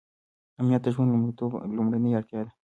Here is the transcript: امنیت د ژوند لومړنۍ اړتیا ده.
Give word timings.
امنیت 0.59 0.81
د 0.85 0.87
ژوند 0.95 1.11
لومړنۍ 1.75 2.11
اړتیا 2.15 2.41
ده. 2.45 2.51